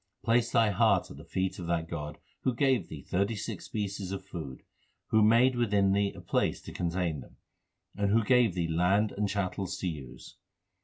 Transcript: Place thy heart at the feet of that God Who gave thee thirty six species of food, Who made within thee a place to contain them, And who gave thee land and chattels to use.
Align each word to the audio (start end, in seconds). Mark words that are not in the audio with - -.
Place 0.23 0.49
thy 0.51 0.71
heart 0.71 1.11
at 1.11 1.17
the 1.17 1.23
feet 1.23 1.59
of 1.59 1.67
that 1.67 1.87
God 1.87 2.17
Who 2.41 2.55
gave 2.55 2.87
thee 2.89 3.03
thirty 3.03 3.35
six 3.35 3.65
species 3.65 4.11
of 4.11 4.25
food, 4.25 4.63
Who 5.09 5.21
made 5.21 5.55
within 5.55 5.91
thee 5.91 6.11
a 6.15 6.21
place 6.21 6.59
to 6.63 6.71
contain 6.73 7.19
them, 7.19 7.37
And 7.95 8.09
who 8.11 8.23
gave 8.23 8.55
thee 8.55 8.67
land 8.67 9.11
and 9.11 9.29
chattels 9.29 9.77
to 9.77 9.87
use. 9.87 10.37